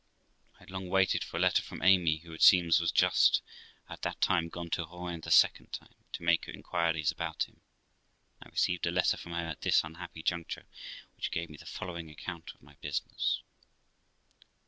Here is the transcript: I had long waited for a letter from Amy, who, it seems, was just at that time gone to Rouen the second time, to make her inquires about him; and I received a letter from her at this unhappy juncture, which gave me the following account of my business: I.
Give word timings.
I 0.55 0.61
had 0.61 0.71
long 0.71 0.89
waited 0.89 1.23
for 1.23 1.37
a 1.37 1.39
letter 1.39 1.61
from 1.61 1.83
Amy, 1.83 2.21
who, 2.25 2.33
it 2.33 2.41
seems, 2.41 2.79
was 2.79 2.91
just 2.91 3.43
at 3.87 4.01
that 4.01 4.19
time 4.19 4.49
gone 4.49 4.71
to 4.71 4.81
Rouen 4.83 5.21
the 5.21 5.29
second 5.29 5.73
time, 5.73 5.93
to 6.13 6.23
make 6.23 6.45
her 6.45 6.51
inquires 6.51 7.11
about 7.11 7.43
him; 7.47 7.61
and 8.39 8.47
I 8.47 8.49
received 8.49 8.87
a 8.87 8.91
letter 8.91 9.15
from 9.17 9.33
her 9.33 9.45
at 9.45 9.61
this 9.61 9.83
unhappy 9.83 10.23
juncture, 10.23 10.65
which 11.17 11.29
gave 11.29 11.51
me 11.51 11.57
the 11.57 11.67
following 11.67 12.09
account 12.09 12.49
of 12.55 12.63
my 12.63 12.73
business: 12.81 13.43
I. 14.41 14.47